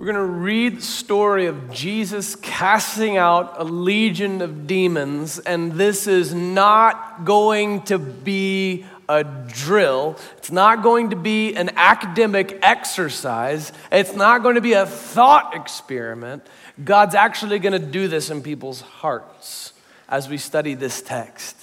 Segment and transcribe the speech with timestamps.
[0.00, 5.72] We're going to read the story of Jesus casting out a legion of demons, and
[5.72, 10.16] this is not going to be a drill.
[10.38, 13.74] It's not going to be an academic exercise.
[13.92, 16.46] It's not going to be a thought experiment.
[16.82, 19.74] God's actually going to do this in people's hearts
[20.08, 21.58] as we study this text.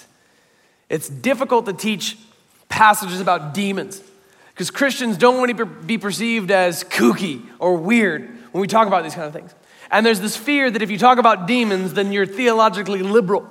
[0.89, 2.19] It's difficult to teach
[2.69, 3.99] passages about demons
[4.57, 9.03] because Christians don't want to be perceived as kooky or weird when we talk about
[9.03, 9.53] these kind of things.
[9.91, 13.47] And there's this fear that if you talk about demons, then you're theologically liberal.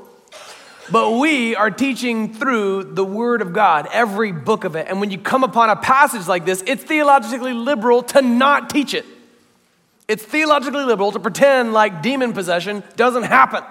[0.91, 4.89] But we are teaching through the Word of God, every book of it.
[4.89, 8.93] And when you come upon a passage like this, it's theologically liberal to not teach
[8.93, 9.07] it.
[10.09, 13.63] It's theologically liberal to pretend like demon possession doesn't happen.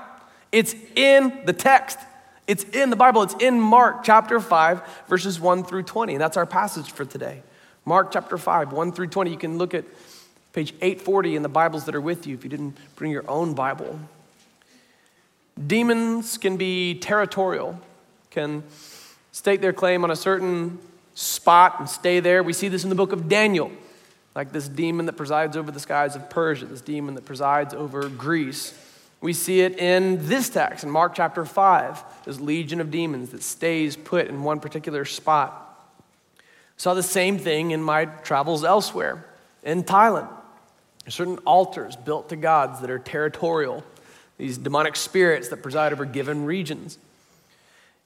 [0.53, 1.99] It's in the text.
[2.47, 3.23] It's in the Bible.
[3.23, 6.13] It's in Mark chapter 5, verses 1 through 20.
[6.13, 7.41] And that's our passage for today.
[7.85, 9.31] Mark chapter 5, 1 through 20.
[9.31, 9.85] You can look at
[10.53, 13.53] page 840 in the Bibles that are with you if you didn't bring your own
[13.53, 13.99] Bible.
[15.67, 17.79] Demons can be territorial,
[18.29, 18.63] can
[19.31, 20.79] stake their claim on a certain
[21.13, 22.43] spot and stay there.
[22.43, 23.71] We see this in the book of Daniel,
[24.35, 28.09] like this demon that presides over the skies of Persia, this demon that presides over
[28.09, 28.73] Greece.
[29.25, 33.41] We see it in this text, in Mark chapter 5, this legion of demons that
[33.41, 35.83] stays put in one particular spot.
[36.77, 39.25] Saw the same thing in my travels elsewhere.
[39.63, 40.29] In Thailand,
[41.07, 43.83] certain altars built to gods that are territorial,
[44.37, 46.99] these demonic spirits that preside over given regions.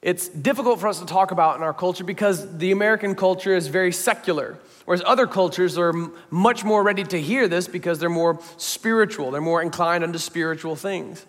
[0.01, 3.67] It's difficult for us to talk about in our culture because the American culture is
[3.67, 4.57] very secular.
[4.85, 5.93] Whereas other cultures are
[6.29, 10.75] much more ready to hear this because they're more spiritual, they're more inclined unto spiritual
[10.75, 11.25] things.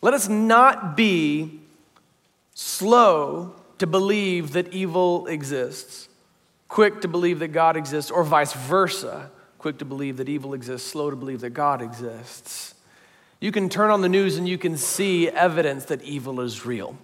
[0.00, 1.60] Let us not be
[2.54, 6.08] slow to believe that evil exists,
[6.68, 10.88] quick to believe that God exists, or vice versa, quick to believe that evil exists,
[10.88, 12.74] slow to believe that God exists.
[13.40, 16.96] You can turn on the news and you can see evidence that evil is real.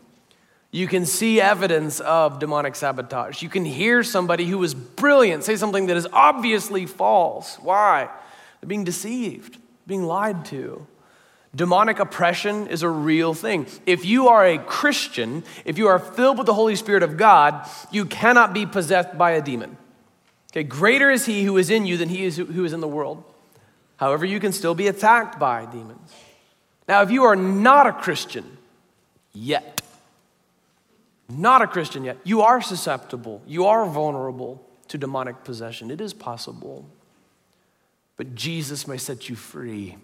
[0.74, 3.42] You can see evidence of demonic sabotage.
[3.42, 7.61] You can hear somebody who is brilliant say something that is obviously false.
[7.61, 8.08] Why?
[8.61, 10.85] They're being deceived, being lied to.
[11.55, 13.68] Demonic oppression is a real thing.
[13.86, 17.70] If you are a Christian, if you are filled with the Holy Spirit of God,
[17.92, 19.77] you cannot be possessed by a demon.
[20.51, 22.89] Okay, greater is he who is in you than he is who is in the
[22.89, 23.23] world.
[23.98, 26.12] However, you can still be attacked by demons.
[26.89, 28.58] Now, if you are not a Christian
[29.33, 29.83] yet,
[31.29, 35.90] not a Christian yet, you are susceptible, you are vulnerable to demonic possession.
[35.90, 36.86] It is possible.
[38.17, 39.96] But Jesus may set you free.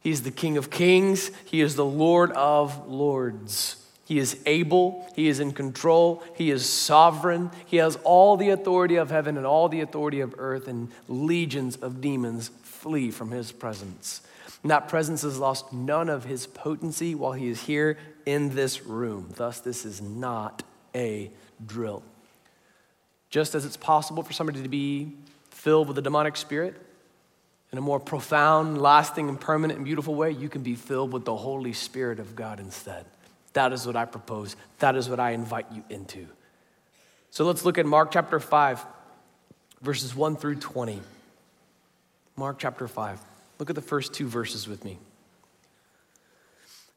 [0.00, 3.76] He is the King of kings, He is the Lord of lords.
[4.04, 8.96] He is able, He is in control, He is sovereign, He has all the authority
[8.96, 13.52] of heaven and all the authority of earth, and legions of demons flee from His
[13.52, 14.22] presence.
[14.62, 17.96] And that presence has lost none of His potency while He is here
[18.26, 19.30] in this room.
[19.36, 20.62] Thus, this is not
[20.94, 21.30] a
[21.64, 22.02] drill.
[23.30, 25.16] Just as it's possible for somebody to be
[25.50, 26.76] filled with a demonic spirit
[27.72, 31.24] in a more profound, lasting, and permanent and beautiful way, you can be filled with
[31.24, 33.06] the Holy Spirit of God instead.
[33.54, 34.56] That is what I propose.
[34.78, 36.26] That is what I invite you into.
[37.30, 38.84] So let's look at Mark chapter 5,
[39.80, 41.00] verses 1 through 20.
[42.36, 43.20] Mark chapter 5.
[43.58, 44.98] Look at the first two verses with me.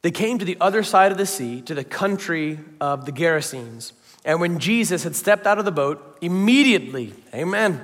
[0.06, 3.92] They came to the other side of the sea, to the country of the Gerasenes.
[4.24, 7.84] And when Jesus had stepped out of the boat, immediately, amen,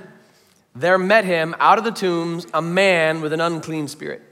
[0.72, 4.22] there met him out of the tombs a man with an unclean spirit.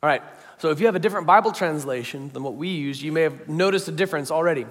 [0.00, 0.22] All right,
[0.58, 3.48] so if you have a different Bible translation than what we use, you may have
[3.48, 4.64] noticed a difference already.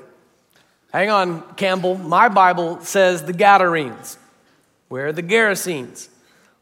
[0.93, 1.95] Hang on, Campbell.
[1.95, 4.17] My Bible says the Gadarenes.
[4.87, 6.07] Where are the Gerasenes?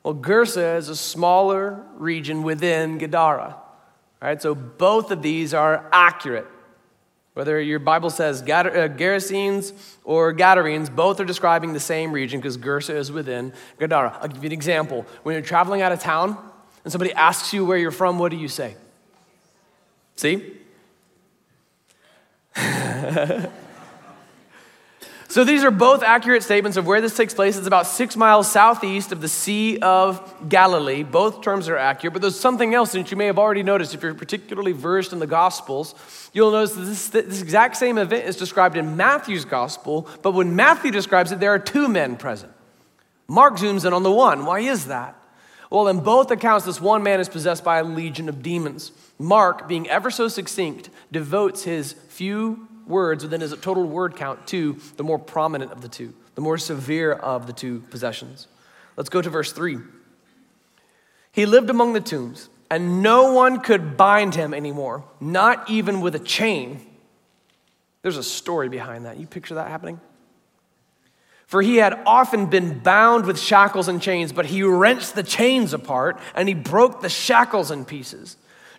[0.01, 3.60] Well, Gerasa is a smaller region within Gadara.
[4.21, 6.47] All right, so both of these are accurate.
[7.33, 9.73] Whether your Bible says uh, Gerasenes
[10.03, 14.17] or Gadarenes, both are describing the same region because Gerasa is within Gadara.
[14.21, 15.05] I'll give you an example.
[15.23, 16.37] When you're traveling out of town
[16.83, 18.75] and somebody asks you where you're from, what do you say?
[20.17, 20.57] See?
[25.31, 27.55] So these are both accurate statements of where this takes place.
[27.55, 31.03] It's about six miles southeast of the Sea of Galilee.
[31.03, 34.03] Both terms are accurate, but there's something else that you may have already noticed if
[34.03, 35.95] you're particularly versed in the Gospels.
[36.33, 40.53] You'll notice that this, this exact same event is described in Matthew's Gospel, but when
[40.53, 42.51] Matthew describes it, there are two men present.
[43.29, 44.45] Mark zooms in on the one.
[44.45, 45.15] Why is that?
[45.69, 48.91] Well, in both accounts, this one man is possessed by a legion of demons.
[49.17, 54.77] Mark, being ever so succinct, devotes his few words within his total word count to
[54.97, 58.47] the more prominent of the two, the more severe of the two possessions.
[58.97, 59.77] Let's go to verse 3.
[61.31, 66.15] He lived among the tombs, and no one could bind him anymore, not even with
[66.15, 66.81] a chain.
[68.01, 69.17] There's a story behind that.
[69.17, 69.99] You picture that happening?
[71.51, 75.73] For he had often been bound with shackles and chains, but he wrenched the chains
[75.73, 78.37] apart and he broke the shackles in pieces.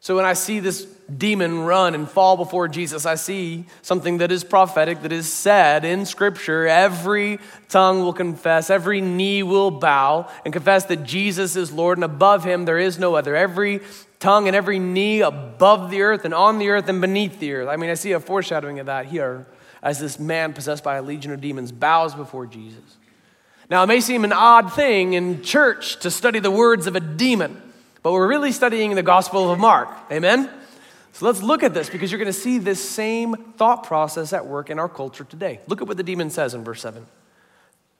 [0.00, 0.86] So when I see this
[1.16, 5.84] demon run and fall before Jesus, I see something that is prophetic, that is said
[5.84, 6.66] in Scripture.
[6.68, 12.04] Every tongue will confess, every knee will bow and confess that Jesus is Lord, and
[12.04, 13.34] above him there is no other.
[13.34, 13.80] Every
[14.20, 17.68] tongue and every knee above the earth and on the earth and beneath the earth.
[17.68, 19.46] I mean, I see a foreshadowing of that here
[19.82, 22.96] as this man possessed by a legion of demons bows before Jesus.
[23.70, 27.00] Now, it may seem an odd thing in church to study the words of a
[27.00, 27.62] demon.
[28.02, 29.88] But we're really studying the Gospel of Mark.
[30.10, 30.50] Amen?
[31.12, 34.46] So let's look at this because you're going to see this same thought process at
[34.46, 35.60] work in our culture today.
[35.66, 37.06] Look at what the demon says in verse 7.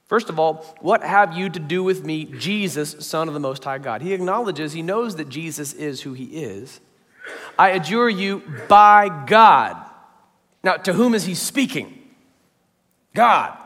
[0.06, 3.64] First of all, what have you to do with me, Jesus, Son of the Most
[3.64, 4.02] High God?
[4.02, 6.80] He acknowledges, he knows that Jesus is who he is.
[7.58, 9.76] I adjure you by God.
[10.62, 11.92] Now, to whom is he speaking?
[13.14, 13.56] God.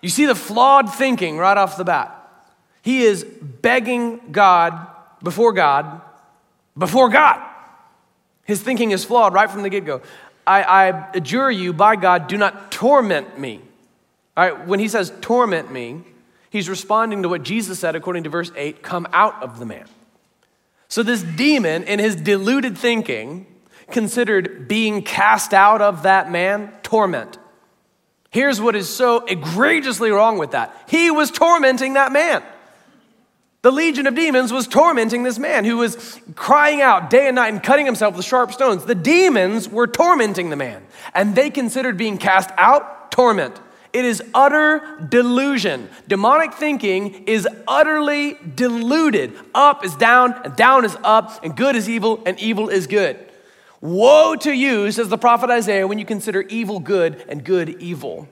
[0.00, 2.20] You see the flawed thinking right off the bat.
[2.82, 4.88] He is begging God
[5.24, 6.00] before God,
[6.78, 7.40] before God.
[8.44, 10.02] His thinking is flawed right from the get go.
[10.46, 13.60] I, I adjure you by God, do not torment me.
[14.36, 16.02] All right, when he says torment me,
[16.50, 19.86] he's responding to what Jesus said according to verse 8 come out of the man.
[20.88, 23.46] So, this demon, in his deluded thinking,
[23.90, 27.38] considered being cast out of that man torment.
[28.30, 32.42] Here's what is so egregiously wrong with that he was tormenting that man.
[33.64, 37.50] The legion of demons was tormenting this man who was crying out day and night
[37.50, 38.84] and cutting himself with sharp stones.
[38.84, 43.58] The demons were tormenting the man, and they considered being cast out torment.
[43.94, 45.88] It is utter delusion.
[46.06, 49.32] Demonic thinking is utterly deluded.
[49.54, 53.18] Up is down, and down is up, and good is evil, and evil is good.
[53.80, 58.28] Woe to you, says the prophet Isaiah, when you consider evil good and good evil.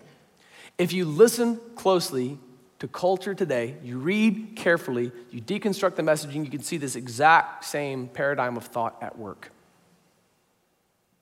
[0.76, 2.38] If you listen closely,
[2.82, 7.64] to culture today, you read carefully, you deconstruct the messaging, you can see this exact
[7.64, 9.52] same paradigm of thought at work.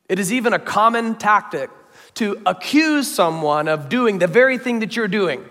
[0.08, 1.68] It is even a common tactic
[2.14, 5.44] to accuse someone of doing the very thing that you're doing.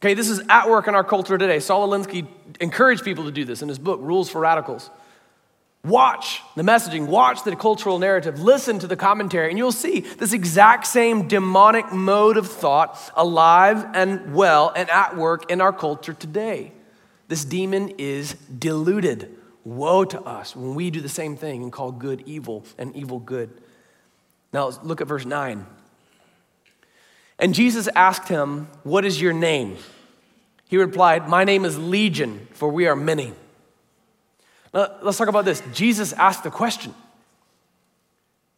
[0.00, 1.58] Okay, this is at work in our culture today.
[1.58, 2.28] Saul Alinsky
[2.60, 4.90] encouraged people to do this in his book, Rules for Radicals.
[5.88, 10.34] Watch the messaging, watch the cultural narrative, listen to the commentary, and you'll see this
[10.34, 16.12] exact same demonic mode of thought alive and well and at work in our culture
[16.12, 16.72] today.
[17.28, 19.34] This demon is deluded.
[19.64, 23.18] Woe to us when we do the same thing and call good evil and evil
[23.18, 23.50] good.
[24.52, 25.66] Now, look at verse 9.
[27.38, 29.76] And Jesus asked him, What is your name?
[30.68, 33.32] He replied, My name is Legion, for we are many.
[35.02, 35.62] Let's talk about this.
[35.72, 36.94] Jesus asked the question.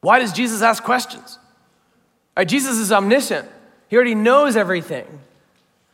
[0.01, 1.39] Why does Jesus ask questions?
[2.37, 3.49] Right, Jesus is omniscient,
[3.89, 5.07] he already knows everything.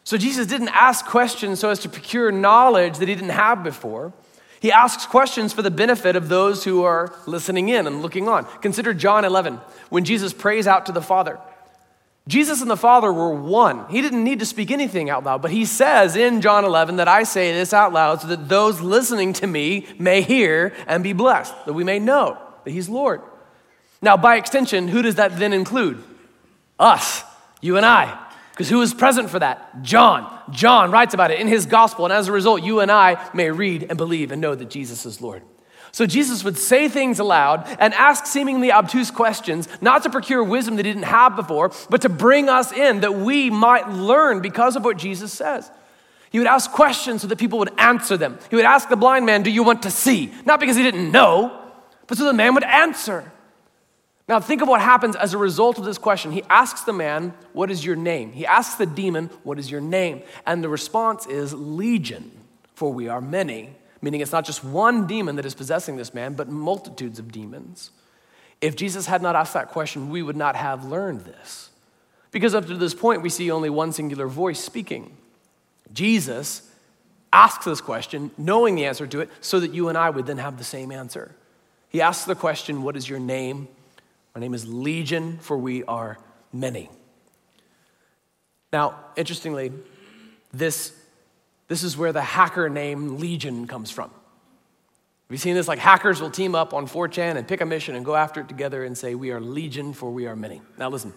[0.04, 4.12] So Jesus didn't ask questions so as to procure knowledge that he didn't have before.
[4.61, 8.47] He asks questions for the benefit of those who are listening in and looking on.
[8.61, 11.40] Consider John 11, when Jesus prays out to the Father.
[12.28, 13.88] Jesus and the Father were one.
[13.88, 17.06] He didn't need to speak anything out loud, but he says in John 11 that
[17.06, 21.12] I say this out loud so that those listening to me may hear and be
[21.12, 23.23] blessed, that we may know that he's Lord.
[24.02, 26.02] Now, by extension, who does that then include?
[26.78, 27.23] Us,
[27.61, 28.23] you and I.
[28.50, 29.83] Because who is present for that?
[29.83, 30.33] John.
[30.50, 33.50] John writes about it in his gospel, and as a result, you and I may
[33.50, 35.42] read and believe and know that Jesus is Lord.
[35.93, 40.76] So Jesus would say things aloud and ask seemingly obtuse questions, not to procure wisdom
[40.76, 44.76] that he didn't have before, but to bring us in that we might learn because
[44.76, 45.71] of what Jesus says.
[46.31, 48.38] He would ask questions so that people would answer them.
[48.50, 50.33] He would ask the blind man, Do you want to see?
[50.45, 51.62] Not because he didn't know,
[52.07, 53.33] but so the man would answer.
[54.28, 56.33] Now, think of what happens as a result of this question.
[56.33, 58.33] He asks the man, What is your name?
[58.33, 60.23] He asks the demon, What is your name?
[60.45, 62.33] And the response is, Legion,
[62.75, 66.34] for we are many meaning it's not just one demon that is possessing this man,
[66.34, 67.90] but multitudes of demons.
[68.60, 71.70] If Jesus had not asked that question, we would not have learned this.
[72.30, 75.16] Because up to this point, we see only one singular voice speaking.
[75.92, 76.70] Jesus
[77.32, 80.38] asks this question, knowing the answer to it, so that you and I would then
[80.38, 81.34] have the same answer.
[81.88, 83.68] He asks the question, What is your name?
[84.34, 86.18] My name is Legion, for we are
[86.52, 86.90] many.
[88.72, 89.72] Now, interestingly,
[90.52, 90.95] this,
[91.68, 94.11] this is where the hacker name Legion comes from.
[94.11, 95.66] Have you seen this?
[95.66, 98.49] Like hackers will team up on 4chan and pick a mission and go after it
[98.49, 100.62] together and say, We are Legion, for we are many.
[100.78, 101.12] Now, listen,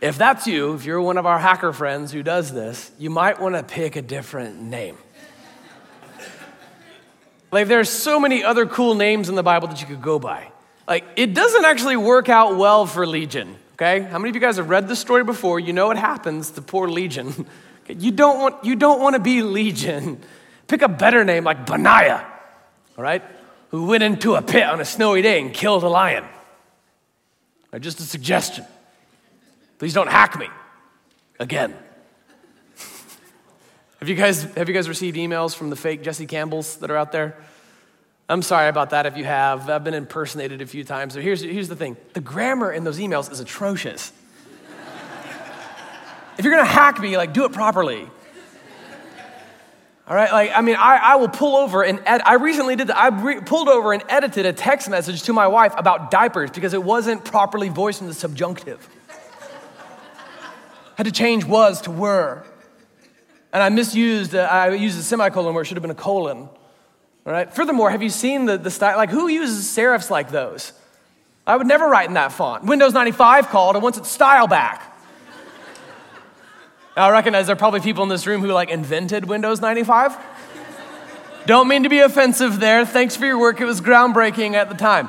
[0.00, 3.40] if that's you, if you're one of our hacker friends who does this, you might
[3.40, 4.98] want to pick a different name.
[7.52, 10.50] like, there's so many other cool names in the Bible that you could go by.
[10.88, 14.00] Like, it doesn't actually work out well for Legion, okay?
[14.00, 15.60] How many of you guys have read this story before?
[15.60, 17.46] You know what happens to poor Legion.
[17.88, 20.20] you don't want, you don't want to be Legion.
[20.66, 22.30] Pick a better name like Benaiah
[22.96, 23.22] all right,
[23.70, 26.24] who went into a pit on a snowy day and killed a lion.
[27.80, 28.64] Just a suggestion.
[29.78, 30.48] Please don't hack me
[31.40, 31.74] again.
[33.98, 36.96] have, you guys, have you guys received emails from the fake Jesse Campbells that are
[36.96, 37.36] out there?
[38.28, 39.68] I'm sorry about that if you have.
[39.68, 41.14] I've been impersonated a few times.
[41.14, 44.12] So here's, here's the thing the grammar in those emails is atrocious.
[46.38, 48.08] If you're gonna hack me, like, do it properly.
[50.06, 52.88] All right, like, I mean, I, I will pull over and ed- I recently did
[52.88, 52.98] that.
[52.98, 56.74] I re- pulled over and edited a text message to my wife about diapers because
[56.74, 58.86] it wasn't properly voiced in the subjunctive.
[60.96, 62.44] Had to change was to were.
[63.54, 66.50] And I misused, uh, I used a semicolon where it should have been a colon.
[67.26, 68.98] All right, furthermore, have you seen the, the style?
[68.98, 70.74] Like, who uses serifs like those?
[71.46, 72.64] I would never write in that font.
[72.64, 74.93] Windows 95 called and wants its style back.
[76.96, 80.16] Now, I recognize there are probably people in this room who like invented Windows 95.
[81.46, 82.86] Don't mean to be offensive there.
[82.86, 83.60] Thanks for your work.
[83.60, 85.08] It was groundbreaking at the time.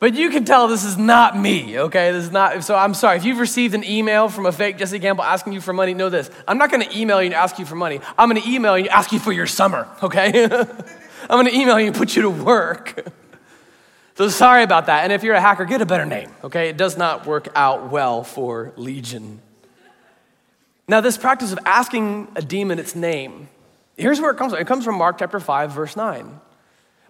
[0.00, 2.12] But you can tell this is not me, okay?
[2.12, 3.16] This is not, so I'm sorry.
[3.16, 6.10] If you've received an email from a fake Jesse Campbell asking you for money, know
[6.10, 6.30] this.
[6.46, 8.00] I'm not gonna email you and ask you for money.
[8.18, 10.44] I'm gonna email you and ask you for your summer, okay?
[10.44, 10.68] I'm
[11.28, 13.06] gonna email you and put you to work.
[14.16, 15.02] So sorry about that.
[15.02, 16.68] And if you're a hacker, get a better name, okay?
[16.68, 19.40] It does not work out well for Legion.
[20.86, 23.48] Now, this practice of asking a demon its name,
[23.96, 24.60] here's where it comes from.
[24.60, 26.40] It comes from Mark chapter 5, verse 9.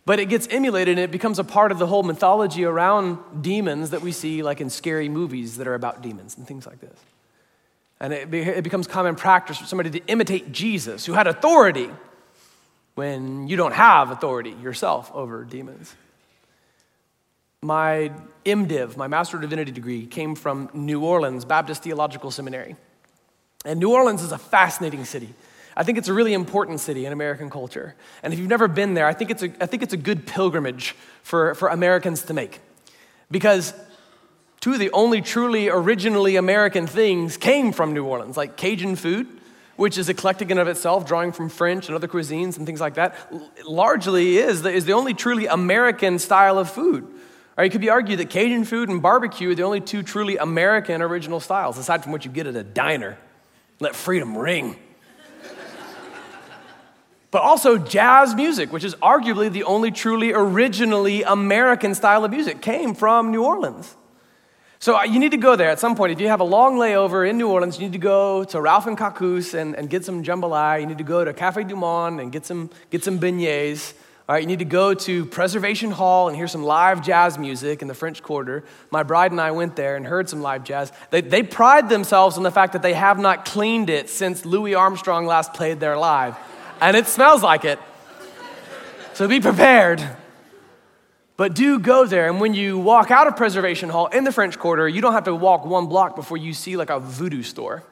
[0.06, 3.90] But it gets emulated and it becomes a part of the whole mythology around demons
[3.90, 6.98] that we see, like in scary movies that are about demons and things like this.
[8.00, 11.90] And it, be, it becomes common practice for somebody to imitate Jesus, who had authority
[12.94, 15.94] when you don't have authority yourself over demons.
[17.64, 18.12] My
[18.44, 22.76] MDiv, my Master of Divinity degree, came from New Orleans Baptist Theological Seminary.
[23.64, 25.32] And New Orleans is a fascinating city.
[25.74, 27.94] I think it's a really important city in American culture.
[28.22, 30.26] And if you've never been there, I think it's a, I think it's a good
[30.26, 32.60] pilgrimage for, for Americans to make.
[33.30, 33.72] Because
[34.60, 39.26] two of the only truly originally American things came from New Orleans, like Cajun food,
[39.76, 42.96] which is eclectic in of itself, drawing from French and other cuisines and things like
[42.96, 43.16] that,
[43.66, 47.10] largely is the, is the only truly American style of food.
[47.56, 50.36] Or it could be argued that Cajun food and barbecue are the only two truly
[50.36, 53.16] American original styles, aside from what you get at a diner.
[53.80, 54.76] Let freedom ring.
[57.30, 62.60] but also jazz music, which is arguably the only truly originally American style of music,
[62.60, 63.96] came from New Orleans.
[64.80, 66.12] So uh, you need to go there at some point.
[66.12, 68.86] If you have a long layover in New Orleans, you need to go to Ralph
[68.86, 70.80] and Kacoo's and, and get some jambalaya.
[70.80, 73.94] You need to go to Cafe Du Monde and get some, get some beignets.
[74.26, 77.82] All right, you need to go to Preservation Hall and hear some live jazz music
[77.82, 78.64] in the French Quarter.
[78.90, 80.90] My bride and I went there and heard some live jazz.
[81.10, 84.74] They, they pride themselves on the fact that they have not cleaned it since Louis
[84.74, 86.38] Armstrong last played there live.
[86.80, 87.78] And it smells like it.
[89.12, 90.02] So be prepared.
[91.36, 94.58] But do go there, and when you walk out of Preservation Hall in the French
[94.58, 97.82] Quarter, you don't have to walk one block before you see like a voodoo store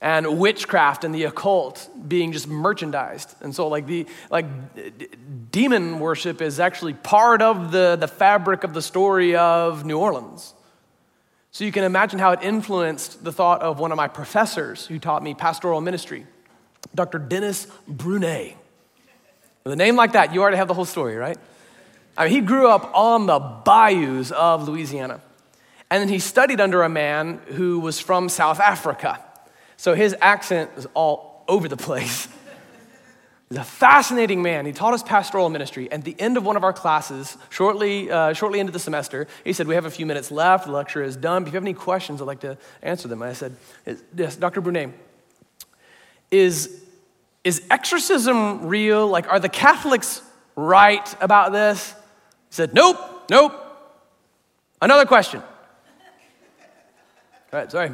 [0.00, 3.34] and witchcraft and the occult being just merchandised.
[3.40, 5.08] And so like the like d-
[5.50, 10.54] demon worship is actually part of the, the fabric of the story of New Orleans.
[11.50, 14.98] So you can imagine how it influenced the thought of one of my professors who
[14.98, 16.26] taught me pastoral ministry,
[16.94, 17.18] Dr.
[17.18, 18.54] Dennis Brunet.
[19.64, 21.36] With a name like that, you already have the whole story, right?
[22.16, 25.20] I mean, he grew up on the bayous of Louisiana.
[25.90, 29.24] And then he studied under a man who was from South Africa.
[29.78, 32.28] So his accent is all over the place.
[33.48, 34.66] He's a fascinating man.
[34.66, 35.90] He taught us pastoral ministry.
[35.90, 39.54] At the end of one of our classes, shortly, uh, shortly into the semester, he
[39.54, 40.66] said, We have a few minutes left.
[40.66, 41.42] The lecture is done.
[41.42, 43.22] If you have any questions, I'd like to answer them.
[43.22, 43.56] And I said,
[44.14, 44.60] Yes, Dr.
[44.60, 44.92] Brunet,
[46.30, 46.84] is,
[47.42, 49.06] is exorcism real?
[49.06, 50.20] Like, are the Catholics
[50.56, 51.92] right about this?
[51.92, 52.98] He said, Nope,
[53.30, 53.54] nope.
[54.82, 55.40] Another question.
[57.50, 57.92] All right, sorry.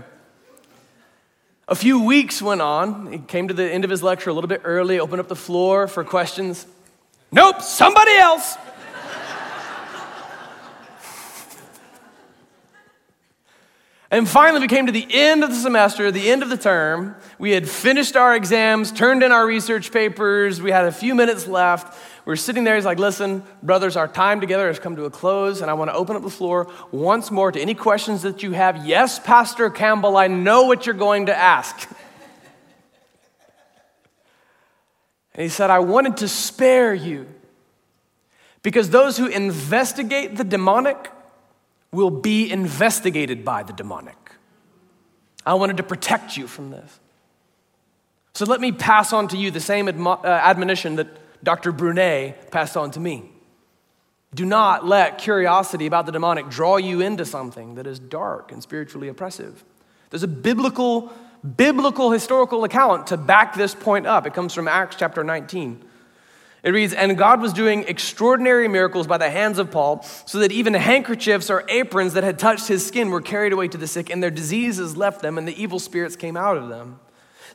[1.66, 3.10] A few weeks went on.
[3.10, 5.36] He came to the end of his lecture a little bit early, opened up the
[5.36, 6.66] floor for questions.
[7.32, 8.56] Nope, somebody else.
[14.10, 17.16] And finally, we came to the end of the semester, the end of the term.
[17.38, 20.62] We had finished our exams, turned in our research papers.
[20.62, 21.98] We had a few minutes left.
[22.24, 22.74] We were sitting there.
[22.74, 25.90] He's like, Listen, brothers, our time together has come to a close, and I want
[25.90, 28.86] to open up the floor once more to any questions that you have.
[28.86, 31.88] Yes, Pastor Campbell, I know what you're going to ask.
[35.34, 37.26] and he said, I wanted to spare you
[38.62, 41.10] because those who investigate the demonic
[41.92, 44.16] will be investigated by the demonic.
[45.44, 47.00] I wanted to protect you from this.
[48.32, 51.06] So let me pass on to you the same admo- uh, admonition that
[51.44, 51.72] Dr.
[51.72, 53.30] Brunet passed on to me.
[54.34, 58.62] Do not let curiosity about the demonic draw you into something that is dark and
[58.62, 59.62] spiritually oppressive.
[60.10, 61.12] There's a biblical,
[61.56, 64.26] biblical historical account to back this point up.
[64.26, 65.84] It comes from Acts chapter 19.
[66.64, 70.50] It reads, And God was doing extraordinary miracles by the hands of Paul, so that
[70.50, 74.08] even handkerchiefs or aprons that had touched his skin were carried away to the sick,
[74.08, 76.98] and their diseases left them, and the evil spirits came out of them.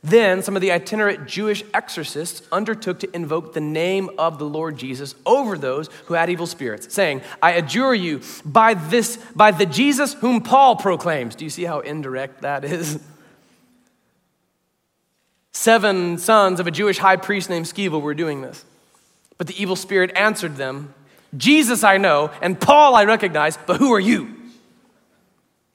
[0.01, 4.77] Then some of the itinerant Jewish exorcists undertook to invoke the name of the Lord
[4.77, 9.65] Jesus over those who had evil spirits, saying, I adjure you by this, by the
[9.65, 11.36] Jesus whom Paul proclaims.
[11.36, 13.00] Do you see how indirect that is?
[15.51, 18.63] Seven sons of a Jewish high priest named Sceva were doing this.
[19.38, 20.94] But the evil spirit answered them,
[21.36, 24.34] Jesus I know, and Paul I recognize, but who are you?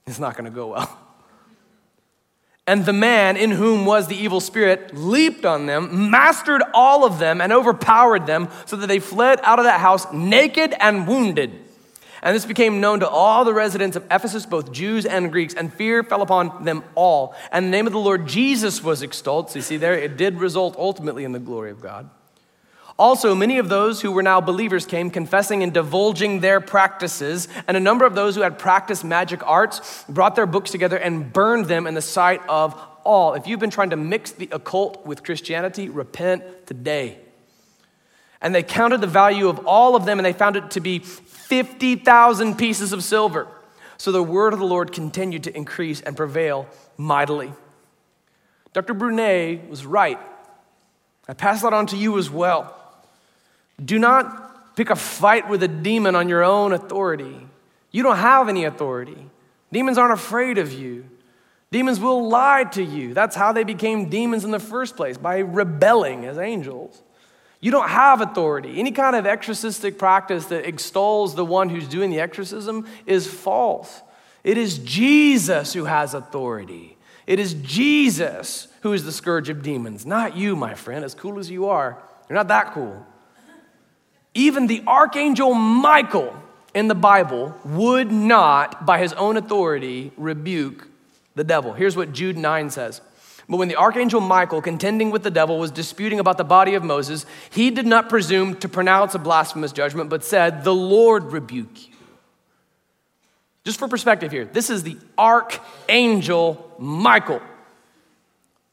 [0.07, 0.99] It's not going to go well.
[2.67, 7.19] And the man in whom was the evil spirit leaped on them, mastered all of
[7.19, 11.53] them, and overpowered them, so that they fled out of that house naked and wounded.
[12.23, 15.71] And this became known to all the residents of Ephesus, both Jews and Greeks, and
[15.71, 17.35] fear fell upon them all.
[17.53, 19.51] And the name of the Lord Jesus was extolled.
[19.51, 22.09] So you see, there it did result ultimately in the glory of God.
[22.97, 27.77] Also, many of those who were now believers came confessing and divulging their practices, and
[27.77, 31.67] a number of those who had practiced magic arts brought their books together and burned
[31.67, 33.35] them in the sight of all.
[33.35, 37.19] If you've been trying to mix the occult with Christianity, repent today.
[38.41, 41.01] And they counted the value of all of them, and they found it to be
[41.01, 43.49] 50,000 pieces of silver.
[43.97, 47.53] So the word of the Lord continued to increase and prevail mightily.
[48.73, 48.95] Dr.
[48.95, 50.19] Brunet was right.
[51.27, 52.81] I pass that on to you as well.
[53.83, 57.47] Do not pick a fight with a demon on your own authority.
[57.91, 59.31] You don't have any authority.
[59.73, 61.07] Demons aren't afraid of you.
[61.71, 63.15] Demons will lie to you.
[63.15, 67.03] That's how they became demons in the first place, by rebelling as angels.
[67.61, 68.79] You don't have authority.
[68.79, 74.03] Any kind of exorcistic practice that extols the one who's doing the exorcism is false.
[74.45, 76.97] It is Jesus who has authority.
[77.27, 81.39] It is Jesus who is the scourge of demons, not you, my friend, as cool
[81.39, 81.99] as you are.
[82.29, 83.05] You're not that cool.
[84.35, 86.35] Even the archangel Michael
[86.75, 90.89] in the Bible would not, by his own authority, rebuke
[91.37, 91.73] the devil.
[91.73, 93.01] Here's what Jude 9 says.
[93.49, 96.83] But when the archangel Michael, contending with the devil, was disputing about the body of
[96.83, 101.89] Moses, he did not presume to pronounce a blasphemous judgment, but said, The Lord rebuke
[101.89, 101.95] you.
[103.65, 107.43] Just for perspective here, this is the archangel Michael.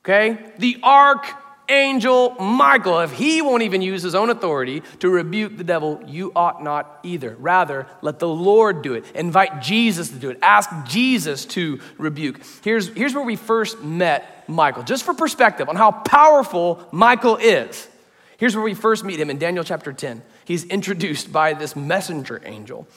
[0.04, 0.52] Okay?
[0.58, 1.41] The archangel
[1.72, 6.32] angel Michael, if he won't even use his own authority to rebuke the devil, you
[6.36, 7.36] ought not either.
[7.40, 9.06] Rather, let the Lord do it.
[9.16, 10.38] Invite Jesus to do it.
[10.42, 12.42] Ask Jesus to rebuke.
[12.64, 17.88] Here's, here's where we first met Michael, just for perspective on how powerful Michael is.
[18.38, 20.24] Here's where we first meet him in Daniel chapter 10.
[20.46, 22.88] He's introduced by this messenger angel.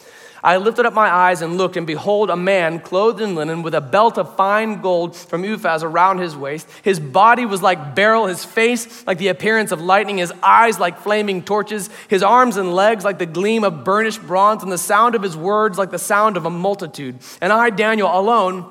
[0.44, 3.74] I lifted up my eyes and looked, and behold, a man clothed in linen with
[3.74, 6.68] a belt of fine gold from Uphaz around his waist.
[6.82, 11.00] His body was like beryl, his face like the appearance of lightning, his eyes like
[11.00, 15.14] flaming torches, his arms and legs like the gleam of burnished bronze, and the sound
[15.14, 17.18] of his words like the sound of a multitude.
[17.40, 18.70] And I, Daniel, alone,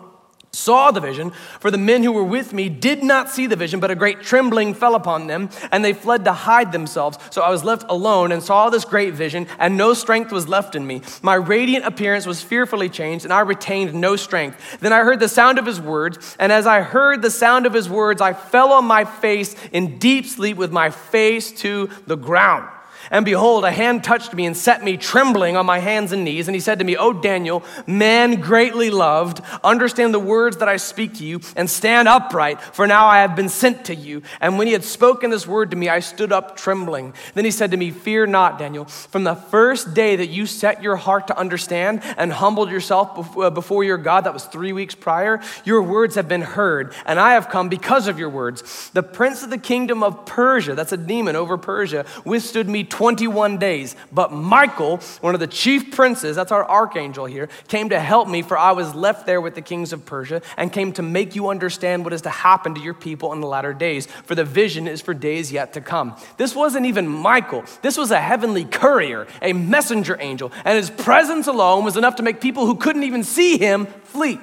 [0.54, 3.80] saw the vision, for the men who were with me did not see the vision,
[3.80, 7.18] but a great trembling fell upon them, and they fled to hide themselves.
[7.32, 10.76] So I was left alone and saw this great vision, and no strength was left
[10.76, 11.02] in me.
[11.22, 14.80] My radiant appearance was fearfully changed, and I retained no strength.
[14.80, 17.74] Then I heard the sound of his words, and as I heard the sound of
[17.74, 22.16] his words, I fell on my face in deep sleep with my face to the
[22.16, 22.70] ground.
[23.12, 26.48] And behold, a hand touched me and set me trembling on my hands and knees.
[26.48, 30.78] And he said to me, O Daniel, man greatly loved, understand the words that I
[30.78, 34.24] speak to you and stand upright, for now I have been sent to you.
[34.42, 37.14] And when he had spoken this word to me, I stood up trembling.
[37.34, 38.86] Then he said to me, Fear not, Daniel.
[38.86, 43.50] From the first day that you set your heart to understand and humbled yourself uh,
[43.50, 47.34] before your God, that was three weeks prior, your words have been heard, and I
[47.34, 48.90] have come because of your words.
[48.92, 53.58] The prince of the kingdom of Persia, that's a demon over Persia, withstood me 21
[53.58, 53.98] days.
[54.14, 58.42] But Michael, one of the chief princes, that's our archangel here, came to help me,
[58.42, 61.50] for I was left there with the kings of Persia, and came to make you
[61.50, 64.06] understand what is to happen to your people in the latter days.
[64.06, 66.16] For the vision is for days yet to come.
[66.38, 71.48] This wasn't even Michael, this was a heavenly courier, a messenger angel, and his presence
[71.48, 74.40] alone was enough to make people who couldn't even see him flee.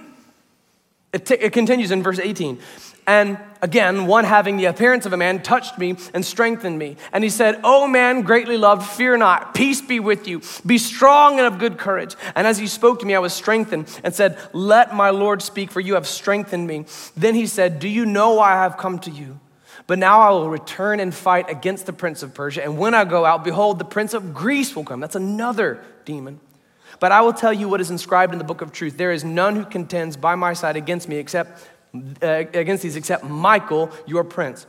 [1.14, 2.60] It, t- it continues in verse 18.
[3.06, 6.96] And again, one having the appearance of a man touched me and strengthened me.
[7.12, 9.54] And he said, O man, greatly loved, fear not.
[9.54, 10.42] Peace be with you.
[10.64, 12.14] Be strong and of good courage.
[12.34, 15.70] And as he spoke to me, I was strengthened and said, Let my Lord speak,
[15.70, 16.84] for you have strengthened me.
[17.16, 19.40] Then he said, Do you know why I have come to you?
[19.86, 22.62] But now I will return and fight against the prince of Persia.
[22.62, 25.00] And when I go out, behold, the prince of Greece will come.
[25.00, 26.38] That's another demon.
[27.00, 28.96] But I will tell you what is inscribed in the book of truth.
[28.96, 33.24] There is none who contends by my side against me except Uh, against these except
[33.24, 34.64] Michael, your prince.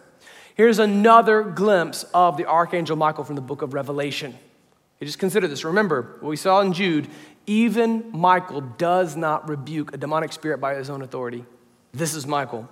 [0.56, 4.36] Here's another glimpse of the archangel Michael from the book of Revelation.
[5.00, 5.64] You just consider this.
[5.64, 7.08] Remember, what we saw in Jude,
[7.46, 11.46] even Michael does not rebuke a demonic spirit by his own authority.
[11.92, 12.68] This is Michael.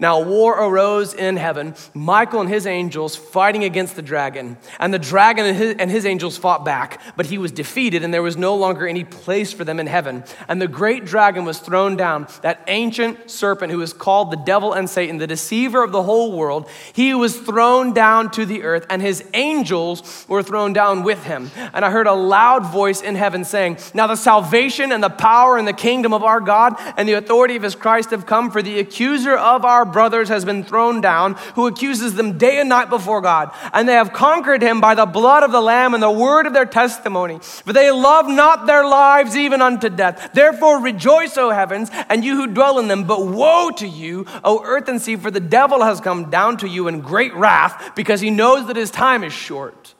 [0.00, 4.56] Now, war arose in heaven, Michael and his angels fighting against the dragon.
[4.78, 8.14] And the dragon and his, and his, angels fought back, but he was defeated, and
[8.14, 10.22] there was no longer any place for them in heaven.
[10.46, 14.72] And the great dragon was thrown down, that ancient serpent who is called the devil
[14.72, 16.70] and Satan, the deceiver of the whole world.
[16.92, 21.50] He was thrown down to the earth, and his angels were thrown down with him.
[21.72, 25.58] And I heard a loud voice in heaven saying, Now the salvation and the power
[25.58, 28.62] and the kingdom of our God and the authority of his Christ have come, for
[28.62, 32.88] the accuser of our brothers has been thrown down, who accuses them day and night
[32.88, 33.50] before God.
[33.72, 36.52] And they have conquered him by the blood of the Lamb and the word of
[36.52, 37.38] their testimony.
[37.40, 40.30] For they love not their lives even unto death.
[40.32, 43.04] Therefore rejoice, O heavens, and you who dwell in them.
[43.04, 46.68] But woe to you, O earth and sea, for the devil has come down to
[46.68, 49.94] you in great wrath, because he knows that his time is short.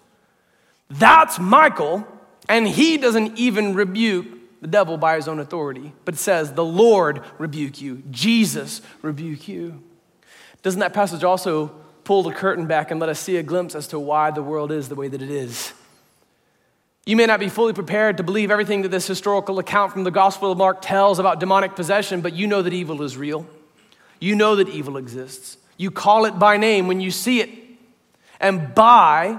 [0.91, 2.07] That's Michael,
[2.49, 6.65] and he doesn't even rebuke the devil by his own authority, but it says, The
[6.65, 9.83] Lord rebuke you, Jesus rebuke you.
[10.63, 11.69] Doesn't that passage also
[12.05, 14.73] pull the curtain back and let us see a glimpse as to why the world
[14.73, 15.73] is the way that it is?
[17.07, 20.11] You may not be fully prepared to believe everything that this historical account from the
[20.11, 23.47] Gospel of Mark tells about demonic possession, but you know that evil is real.
[24.21, 25.57] You know that evil exists.
[25.79, 27.51] You call it by name when you see it.
[28.41, 29.39] And by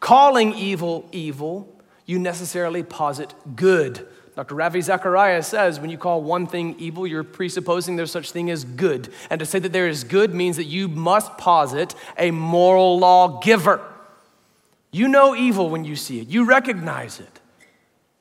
[0.00, 4.06] calling evil evil, you necessarily posit good
[4.38, 4.54] Dr.
[4.54, 8.62] Ravi Zacharias says when you call one thing evil, you're presupposing there's such thing as
[8.62, 9.12] good.
[9.30, 13.40] And to say that there is good means that you must posit a moral law
[13.40, 13.80] giver.
[14.92, 17.40] You know evil when you see it, you recognize it.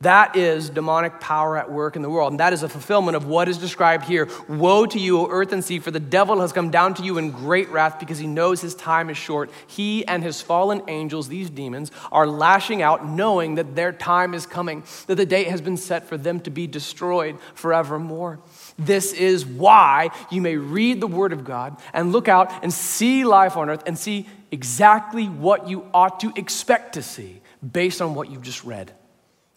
[0.01, 2.31] That is demonic power at work in the world.
[2.31, 4.29] And that is a fulfillment of what is described here.
[4.47, 7.17] Woe to you, O earth and sea, for the devil has come down to you
[7.17, 9.49] in great wrath because he knows his time is short.
[9.65, 14.45] He and his fallen angels, these demons, are lashing out, knowing that their time is
[14.45, 18.37] coming, that the date has been set for them to be destroyed forevermore.
[18.77, 23.25] This is why you may read the Word of God and look out and see
[23.25, 28.13] life on earth and see exactly what you ought to expect to see based on
[28.13, 28.93] what you've just read.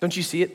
[0.01, 0.51] Don't you see it?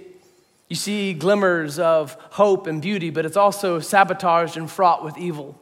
[0.67, 5.59] You see glimmers of hope and beauty, but it's also sabotaged and fraught with evil.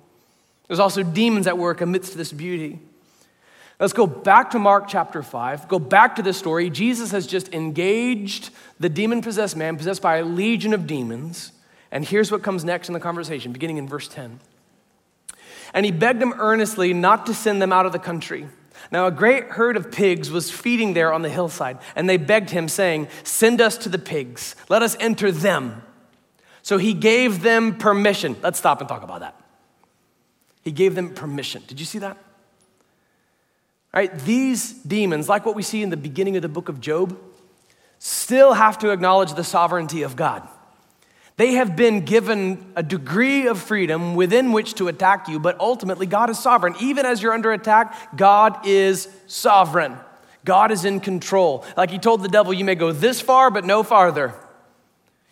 [0.68, 2.80] There's also demons at work amidst this beauty.
[3.80, 5.68] Let's go back to Mark chapter 5.
[5.68, 6.70] Go back to this story.
[6.70, 11.52] Jesus has just engaged the demon possessed man, possessed by a legion of demons.
[11.92, 14.40] And here's what comes next in the conversation, beginning in verse 10.
[15.74, 18.48] And he begged them earnestly not to send them out of the country.
[18.92, 22.50] Now, a great herd of pigs was feeding there on the hillside, and they begged
[22.50, 25.82] him, saying, Send us to the pigs, let us enter them.
[26.62, 28.38] So he gave them permission.
[28.42, 29.36] Let's stop and talk about that.
[30.62, 31.62] He gave them permission.
[31.68, 32.18] Did you see that?
[33.94, 36.80] All right, these demons, like what we see in the beginning of the book of
[36.80, 37.18] Job,
[38.00, 40.48] still have to acknowledge the sovereignty of God.
[41.36, 46.06] They have been given a degree of freedom within which to attack you, but ultimately,
[46.06, 46.76] God is sovereign.
[46.80, 49.98] Even as you're under attack, God is sovereign.
[50.46, 51.66] God is in control.
[51.76, 54.36] Like he told the devil, you may go this far, but no farther.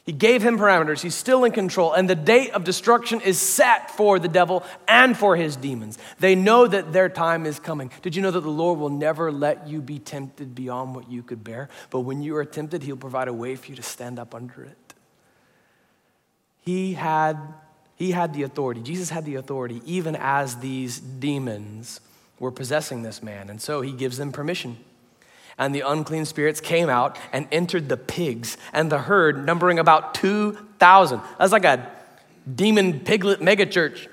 [0.03, 1.01] He gave him parameters.
[1.01, 1.93] He's still in control.
[1.93, 5.99] And the date of destruction is set for the devil and for his demons.
[6.19, 7.91] They know that their time is coming.
[8.01, 11.21] Did you know that the Lord will never let you be tempted beyond what you
[11.21, 11.69] could bear?
[11.91, 14.63] But when you are tempted, he'll provide a way for you to stand up under
[14.63, 14.77] it.
[16.62, 17.38] He had,
[17.95, 18.82] he had the authority.
[18.82, 22.00] Jesus had the authority, even as these demons
[22.39, 23.50] were possessing this man.
[23.50, 24.78] And so he gives them permission.
[25.58, 30.15] And the unclean spirits came out and entered the pigs and the herd, numbering about
[30.15, 31.21] 2,000.
[31.38, 31.91] That's like a
[32.54, 34.08] demon piglet megachurch.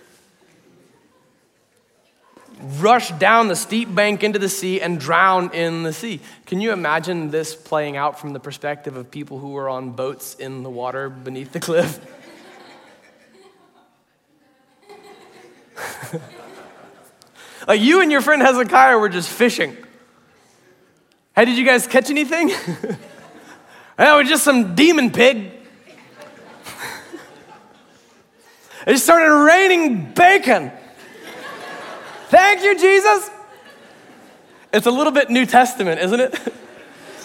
[2.61, 6.21] rush down the steep bank into the sea and drown in the sea.
[6.45, 10.35] Can you imagine this playing out from the perspective of people who were on boats
[10.35, 12.01] in the water beneath the cliff?
[17.69, 19.77] like you and your friend Hezekiah were just fishing.
[21.35, 22.51] Hey, did you guys catch anything?
[23.99, 25.37] That was just some demon pig.
[28.87, 30.71] it started raining bacon.
[32.29, 33.29] Thank you, Jesus.
[34.73, 36.39] It's a little bit New Testament, isn't it?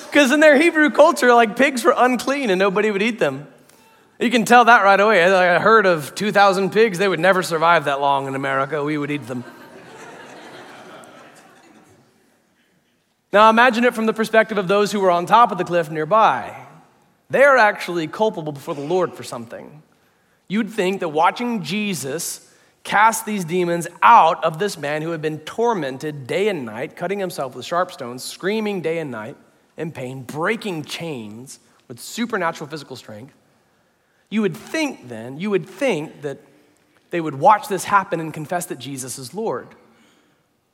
[0.08, 3.48] Because in their Hebrew culture, like pigs were unclean and nobody would eat them.
[4.20, 5.22] You can tell that right away.
[5.22, 8.84] A herd of 2,000 pigs, they would never survive that long in America.
[8.84, 9.44] We would eat them.
[13.32, 15.90] now imagine it from the perspective of those who were on top of the cliff
[15.90, 16.56] nearby.
[17.30, 19.82] They are actually culpable before the Lord for something.
[20.48, 22.50] You'd think that watching Jesus
[22.84, 27.18] cast these demons out of this man who had been tormented day and night, cutting
[27.18, 29.38] himself with sharp stones, screaming day and night
[29.78, 33.34] in pain, breaking chains with supernatural physical strength.
[34.34, 36.40] You would think then, you would think that
[37.12, 39.68] they would watch this happen and confess that Jesus is Lord.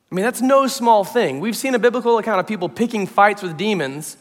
[0.10, 1.41] I mean, that's no small thing.
[1.41, 4.15] We've seen a biblical account of people picking fights with demons,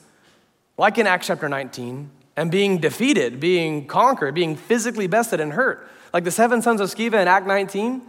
[0.77, 5.88] like in Acts chapter 19, and being defeated, being conquered, being physically bested and hurt.
[6.12, 8.03] Like the seven sons of Sceva in Act 19,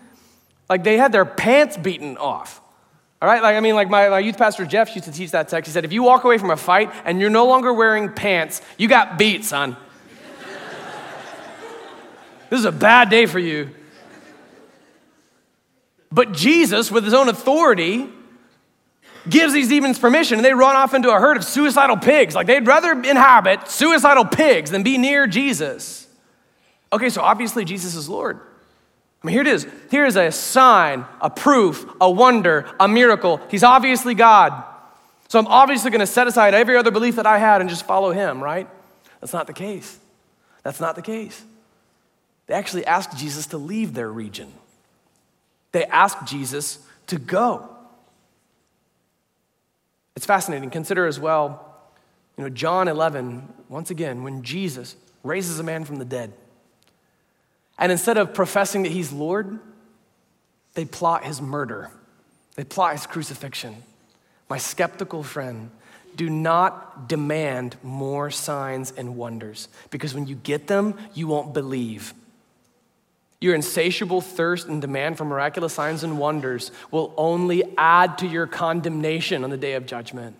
[0.68, 2.60] like they had their pants beaten off.
[3.22, 5.48] All right, like I mean, like my, my youth pastor Jeff used to teach that
[5.48, 5.68] text.
[5.68, 8.64] He said, if you walk away from a fight and you're no longer wearing pants,
[8.80, 9.78] you got beat, son.
[12.50, 13.70] This is a bad day for you.
[16.12, 18.10] But Jesus, with his own authority,
[19.30, 22.34] gives these demons permission and they run off into a herd of suicidal pigs.
[22.34, 26.08] Like they'd rather inhabit suicidal pigs than be near Jesus.
[26.92, 28.40] Okay, so obviously Jesus is Lord.
[29.22, 29.68] I mean, here it is.
[29.92, 33.42] Here is a sign, a proof, a wonder, a miracle.
[33.52, 34.64] He's obviously God.
[35.28, 37.86] So I'm obviously going to set aside every other belief that I had and just
[37.86, 38.68] follow him, right?
[39.20, 40.00] That's not the case.
[40.64, 41.44] That's not the case.
[42.50, 44.52] They actually asked Jesus to leave their region,
[45.72, 47.70] they asked Jesus to go.
[50.16, 50.72] It's fascinating.
[50.72, 51.78] Consider as well,
[52.38, 56.34] you know, John 11, once again, when Jesus raises a man from the dead.
[57.78, 59.60] And instead of professing that he's Lord,
[60.74, 61.92] they plot his murder,
[62.56, 63.84] they plot his crucifixion.
[64.50, 65.70] My skeptical friend,
[66.16, 72.14] do not demand more signs and wonders because when you get them, you won't believe.
[73.42, 78.48] Your insatiable thirst and demand for miraculous signs and wonders will only add to your
[78.48, 80.36] condemnation on the day of judgment.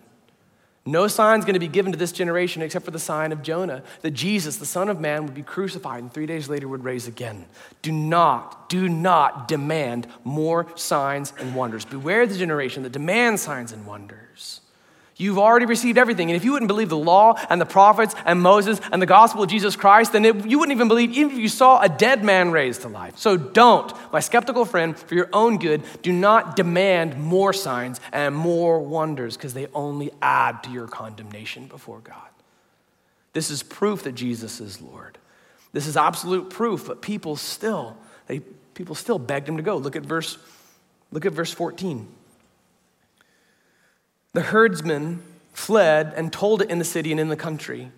[0.86, 3.42] No sign is going to be given to this generation except for the sign of
[3.42, 6.84] Jonah that Jesus, the Son of Man, would be crucified and three days later would
[6.84, 7.46] raise again.
[7.82, 11.84] Do not, do not demand more signs and wonders.
[11.84, 14.62] Beware the generation that demands signs and wonders.
[15.20, 16.30] You've already received everything.
[16.30, 19.42] And if you wouldn't believe the law and the prophets and Moses and the gospel
[19.42, 22.24] of Jesus Christ, then it, you wouldn't even believe, even if you saw a dead
[22.24, 23.18] man raised to life.
[23.18, 28.34] So don't, my skeptical friend, for your own good, do not demand more signs and
[28.34, 32.16] more wonders because they only add to your condemnation before God.
[33.34, 35.18] This is proof that Jesus is Lord.
[35.74, 37.94] This is absolute proof, but people still,
[38.26, 38.40] they,
[38.72, 39.76] people still begged him to go.
[39.76, 40.38] Look at verse,
[41.12, 42.08] look at verse 14.
[44.32, 47.90] The herdsmen fled and told it in the city and in the country.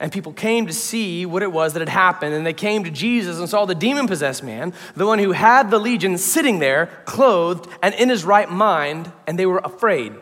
[0.00, 2.34] And people came to see what it was that had happened.
[2.34, 5.70] And they came to Jesus and saw the demon possessed man, the one who had
[5.70, 10.12] the legion, sitting there, clothed and in his right mind, and they were afraid.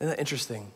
[0.00, 0.72] Isn't that interesting?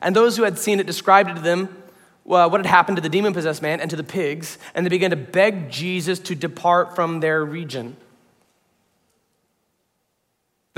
[0.00, 1.82] And those who had seen it described it to them
[2.28, 4.90] well, what had happened to the demon possessed man and to the pigs, and they
[4.90, 7.96] began to beg Jesus to depart from their region.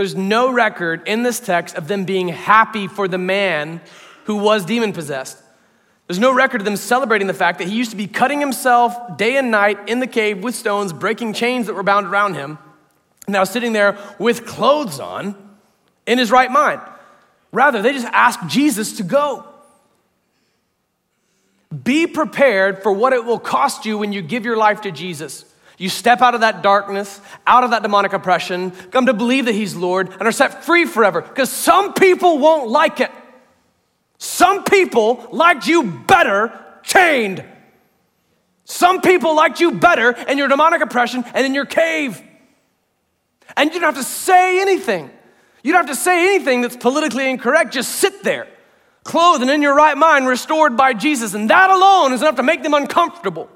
[0.01, 3.83] There's no record in this text of them being happy for the man
[4.25, 5.37] who was demon possessed.
[6.07, 9.19] There's no record of them celebrating the fact that he used to be cutting himself
[9.19, 12.57] day and night in the cave with stones, breaking chains that were bound around him,
[13.29, 15.37] now sitting there with clothes on
[16.07, 16.81] in his right mind.
[17.53, 19.45] Rather, they just ask Jesus to go.
[21.85, 25.45] Be prepared for what it will cost you when you give your life to Jesus.
[25.81, 29.55] You step out of that darkness, out of that demonic oppression, come to believe that
[29.55, 31.23] He's Lord, and are set free forever.
[31.23, 33.11] Because some people won't like it.
[34.19, 37.43] Some people liked you better chained.
[38.66, 42.23] Some people liked you better in your demonic oppression and in your cave.
[43.57, 45.09] And you don't have to say anything.
[45.62, 47.73] You don't have to say anything that's politically incorrect.
[47.73, 48.49] Just sit there,
[49.03, 51.33] clothed and in your right mind, restored by Jesus.
[51.33, 53.49] And that alone is enough to make them uncomfortable.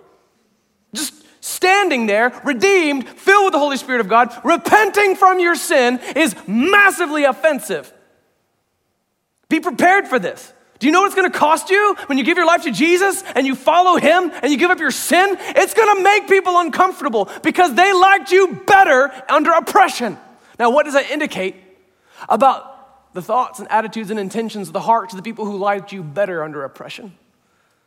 [0.95, 6.01] Just standing there, redeemed, filled with the Holy Spirit of God, repenting from your sin
[6.17, 7.93] is massively offensive.
[9.51, 10.55] Be prepared for this.
[10.79, 13.23] Do you know what it's gonna cost you when you give your life to Jesus
[13.35, 15.37] and you follow Him and you give up your sin?
[15.39, 20.17] It's gonna make people uncomfortable because they liked you better under oppression.
[20.59, 21.57] Now, what does that indicate
[22.27, 25.93] about the thoughts and attitudes and intentions of the hearts of the people who liked
[25.93, 27.15] you better under oppression?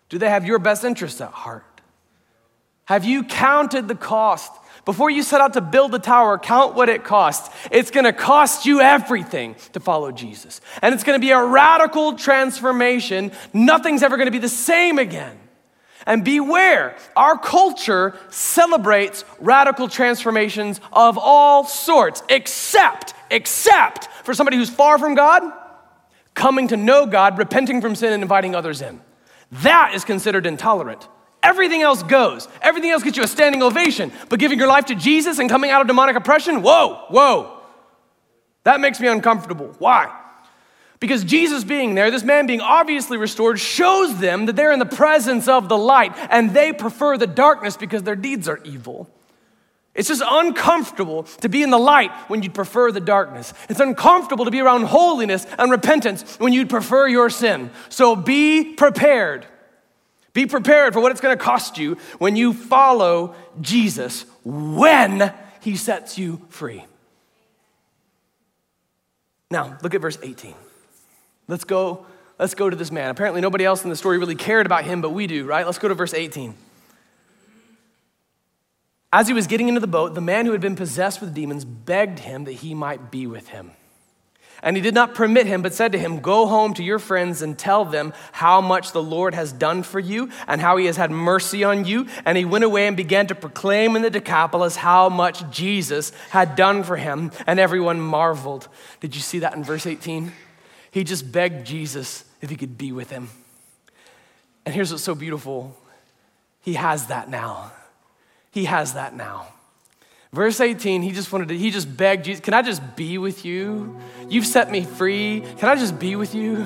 [0.09, 1.76] Do they have your best interests at heart?
[2.87, 4.51] Have you counted the cost?
[4.85, 7.53] Before you set out to build the tower, count what it costs.
[7.69, 10.61] It's gonna cost you everything to follow Jesus.
[10.81, 13.33] And it's gonna be a radical transformation.
[13.51, 15.37] Nothing's ever gonna be the same again.
[16.05, 24.69] And beware, our culture celebrates radical transformations of all sorts, except, except for somebody who's
[24.69, 25.43] far from God,
[26.33, 29.01] coming to know God, repenting from sin, and inviting others in.
[29.51, 31.09] That is considered intolerant.
[31.47, 32.45] Everything else goes.
[32.61, 34.11] Everything else gets you a standing ovation.
[34.27, 37.61] But giving your life to Jesus and coming out of demonic oppression, whoa, whoa.
[38.65, 39.73] That makes me uncomfortable.
[39.79, 40.13] Why?
[40.99, 44.85] Because Jesus being there, this man being obviously restored, shows them that they're in the
[44.85, 49.09] presence of the light and they prefer the darkness because their deeds are evil.
[49.95, 53.53] It's just uncomfortable to be in the light when you'd prefer the darkness.
[53.69, 57.69] It's uncomfortable to be around holiness and repentance when you'd prefer your sin.
[57.87, 59.47] So be prepared.
[60.37, 65.75] Be prepared for what it's going to cost you when you follow Jesus when he
[65.75, 66.85] sets you free.
[69.49, 70.53] Now, look at verse 18.
[71.47, 72.05] Let's go
[72.37, 73.09] let's go to this man.
[73.09, 75.65] Apparently nobody else in the story really cared about him, but we do, right?
[75.65, 76.53] Let's go to verse 18.
[79.11, 81.65] As he was getting into the boat, the man who had been possessed with demons
[81.65, 83.71] begged him that he might be with him.
[84.63, 87.41] And he did not permit him, but said to him, Go home to your friends
[87.41, 90.97] and tell them how much the Lord has done for you and how he has
[90.97, 92.07] had mercy on you.
[92.25, 96.55] And he went away and began to proclaim in the Decapolis how much Jesus had
[96.55, 98.67] done for him, and everyone marveled.
[98.99, 100.31] Did you see that in verse 18?
[100.91, 103.29] He just begged Jesus if he could be with him.
[104.65, 105.75] And here's what's so beautiful
[106.61, 107.71] he has that now.
[108.51, 109.47] He has that now.
[110.33, 113.45] Verse 18, he just wanted to, he just begged Jesus, Can I just be with
[113.45, 113.97] you?
[114.29, 115.41] You've set me free.
[115.57, 116.63] Can I just be with you?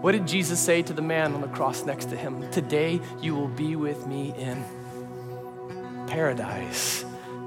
[0.00, 2.50] What did Jesus say to the man on the cross next to him?
[2.50, 4.64] Today you will be with me in
[6.08, 7.04] paradise.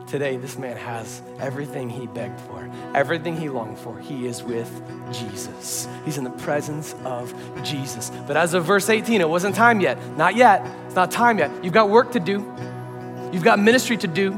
[0.08, 3.98] Today, this man has everything he begged for, everything he longed for.
[3.98, 4.70] He is with
[5.14, 5.88] Jesus.
[6.04, 8.12] He's in the presence of Jesus.
[8.28, 9.98] But as of verse 18, it wasn't time yet.
[10.18, 10.68] Not yet.
[10.86, 11.50] It's not time yet.
[11.64, 12.40] You've got work to do,
[13.32, 14.38] you've got ministry to do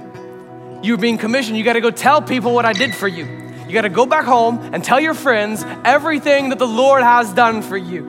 [0.84, 3.26] you're being commissioned, you got to go tell people what I did for you.
[3.65, 7.32] You got to go back home and tell your friends everything that the Lord has
[7.34, 8.04] done for you.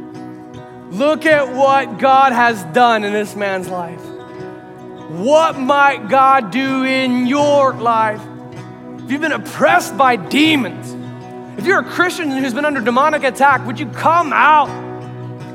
[0.91, 4.05] Look at what God has done in this man's life.
[5.11, 8.21] What might God do in your life?
[9.05, 10.93] If you've been oppressed by demons,
[11.59, 14.69] if you're a Christian who's been under demonic attack, would you come out?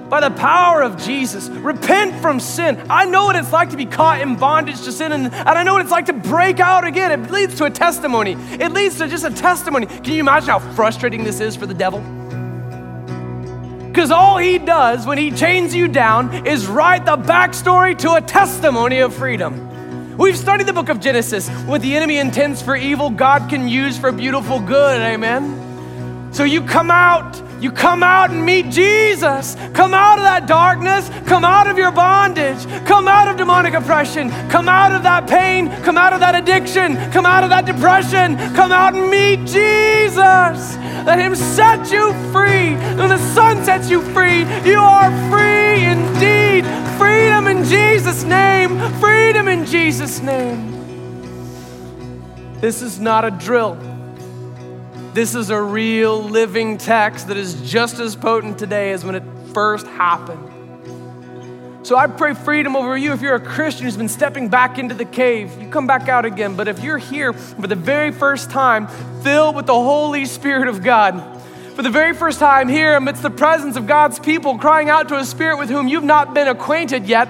[0.09, 1.47] By the power of Jesus.
[1.49, 2.83] Repent from sin.
[2.89, 5.63] I know what it's like to be caught in bondage to sin, and, and I
[5.63, 7.11] know what it's like to break out again.
[7.11, 9.85] It leads to a testimony, it leads to just a testimony.
[9.85, 11.99] Can you imagine how frustrating this is for the devil?
[13.87, 18.21] Because all he does when he chains you down is write the backstory to a
[18.21, 20.17] testimony of freedom.
[20.17, 21.49] We've studied the book of Genesis.
[21.65, 25.01] What the enemy intends for evil, God can use for beautiful good.
[25.01, 25.68] Amen.
[26.31, 29.55] So you come out you come out and meet Jesus.
[29.73, 31.09] Come out of that darkness.
[31.27, 32.65] Come out of your bondage.
[32.85, 34.29] Come out of demonic oppression.
[34.49, 35.69] Come out of that pain.
[35.83, 36.95] Come out of that addiction.
[37.11, 38.37] Come out of that depression.
[38.55, 40.77] Come out and meet Jesus.
[41.05, 42.75] Let Him set you free.
[42.95, 46.65] When the Son sets you free, you are free indeed.
[46.97, 48.79] Freedom in Jesus' name.
[49.01, 50.69] Freedom in Jesus' name.
[52.61, 53.88] This is not a drill.
[55.13, 59.23] This is a real living text that is just as potent today as when it
[59.53, 60.45] first happened.
[61.81, 63.13] So I pray freedom over you.
[63.13, 66.25] If you're a Christian who's been stepping back into the cave, you come back out
[66.25, 66.55] again.
[66.55, 68.87] But if you're here for the very first time,
[69.23, 71.41] filled with the Holy Spirit of God,
[71.75, 75.17] for the very first time here amidst the presence of God's people, crying out to
[75.17, 77.27] a spirit with whom you've not been acquainted yet,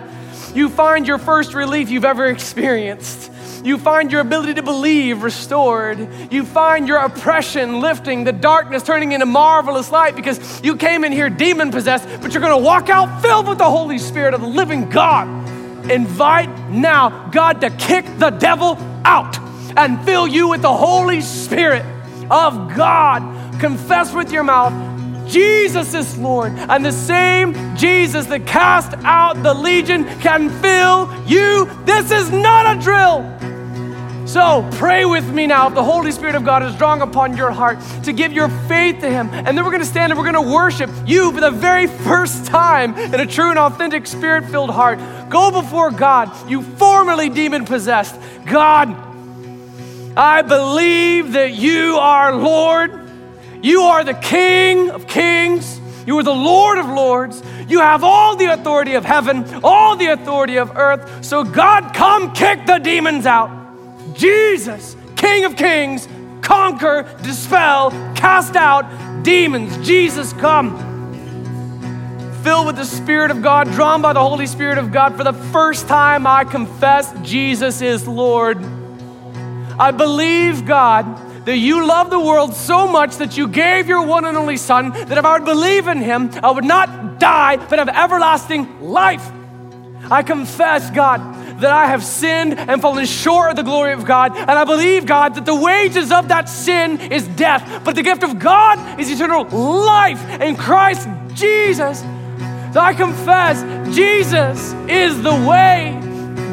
[0.54, 3.32] you find your first relief you've ever experienced.
[3.64, 6.08] You find your ability to believe restored.
[6.32, 11.12] You find your oppression lifting, the darkness turning into marvelous light because you came in
[11.12, 14.42] here demon possessed, but you're going to walk out filled with the Holy Spirit of
[14.42, 15.28] the living God.
[15.90, 19.38] Invite now God to kick the devil out
[19.78, 21.86] and fill you with the Holy Spirit
[22.30, 23.60] of God.
[23.60, 24.74] Confess with your mouth
[25.30, 26.54] Jesus is Lord.
[26.54, 31.70] And the same Jesus that cast out the legion can fill you.
[31.86, 33.39] This is not a drill.
[34.30, 37.50] So pray with me now if the Holy Spirit of God is drawing upon your
[37.50, 39.28] heart to give your faith to Him.
[39.34, 41.88] And then we're going to stand and we're going to worship you for the very
[41.88, 45.00] first time in a true and authentic spirit filled heart.
[45.32, 48.22] Go before God, you formerly demon possessed.
[48.46, 48.96] God,
[50.16, 53.10] I believe that you are Lord.
[53.64, 55.82] You are the King of kings.
[56.06, 57.42] You are the Lord of lords.
[57.68, 61.26] You have all the authority of heaven, all the authority of earth.
[61.26, 63.59] So, God, come kick the demons out.
[64.20, 66.08] Jesus, King of Kings,
[66.42, 69.78] conquer, dispel, cast out demons.
[69.86, 70.78] Jesus, come.
[72.44, 75.34] Filled with the Spirit of God, drawn by the Holy Spirit of God, for the
[75.34, 78.58] first time I confess Jesus is Lord.
[79.80, 84.26] I believe, God, that you love the world so much that you gave your one
[84.26, 87.80] and only Son, that if I would believe in him, I would not die, but
[87.80, 89.26] have everlasting life.
[90.12, 91.22] I confess, God,
[91.62, 94.36] that I have sinned and fallen short of the glory of God.
[94.36, 98.24] And I believe, God, that the wages of that sin is death, but the gift
[98.24, 102.00] of God is eternal life in Christ Jesus.
[102.74, 103.64] So I confess
[103.96, 106.00] Jesus is the way,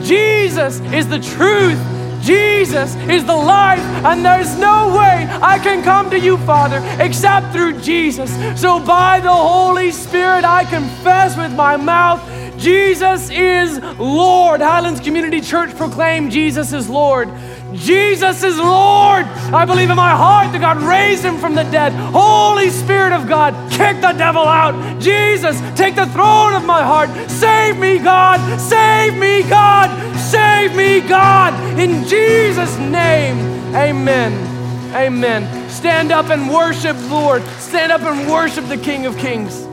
[0.02, 1.78] Jesus is the truth.
[2.22, 7.52] Jesus is the life, and there's no way I can come to you, Father, except
[7.52, 8.28] through Jesus.
[8.60, 12.20] So, by the Holy Spirit, I confess with my mouth
[12.58, 14.60] Jesus is Lord.
[14.60, 17.28] Highlands Community Church proclaim Jesus is Lord.
[17.74, 19.24] Jesus is Lord.
[19.52, 21.92] I believe in my heart that God raised him from the dead.
[21.92, 25.00] Holy Spirit of God, kick the devil out.
[25.00, 27.10] Jesus, take the throne of my heart.
[27.30, 28.40] Save me, God.
[28.60, 30.16] Save me, God.
[30.18, 31.78] Save me, God.
[31.78, 33.38] In Jesus' name,
[33.74, 34.32] amen.
[34.94, 35.68] Amen.
[35.68, 37.42] Stand up and worship, Lord.
[37.58, 39.66] Stand up and worship the King of Kings.